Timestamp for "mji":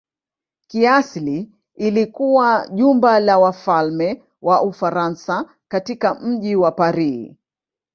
6.15-6.55